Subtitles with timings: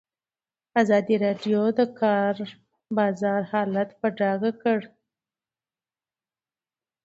[0.81, 2.35] ازادي راډیو د د کار
[2.97, 4.89] بازار حالت په ډاګه کړی.